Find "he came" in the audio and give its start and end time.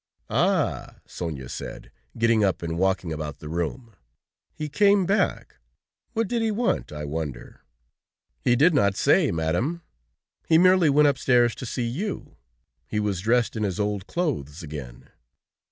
4.55-5.05